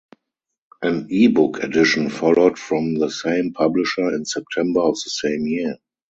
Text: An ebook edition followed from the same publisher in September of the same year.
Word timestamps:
An 0.81 1.05
ebook 1.11 1.61
edition 1.63 2.09
followed 2.09 2.57
from 2.57 2.95
the 2.95 3.11
same 3.11 3.53
publisher 3.53 4.09
in 4.15 4.25
September 4.25 4.79
of 4.79 4.95
the 4.95 5.11
same 5.11 5.45
year. 5.45 5.75